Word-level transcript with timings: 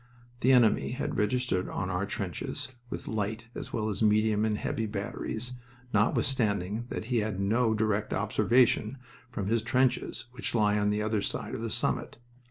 The 0.39 0.51
enemy 0.51 0.93
had 0.93 1.15
registered 1.19 1.69
on 1.69 1.91
our 1.91 2.07
trenches 2.07 2.69
with 2.89 3.07
light, 3.07 3.49
as 3.53 3.71
well 3.71 3.87
as 3.87 4.01
medium 4.01 4.45
and 4.45 4.57
heavy, 4.57 4.87
batteries, 4.87 5.59
notwithstanding 5.93 6.87
that 6.89 7.05
he 7.13 7.19
had 7.19 7.39
no 7.39 7.75
direct 7.75 8.11
observation 8.11 8.97
from 9.29 9.45
his 9.45 9.61
trenches, 9.61 10.25
which 10.31 10.55
lie 10.55 10.79
on 10.79 10.89
the 10.89 11.03
other 11.03 11.21
side 11.21 11.53
of 11.53 11.61
the 11.61 11.69
summit. 11.69 12.17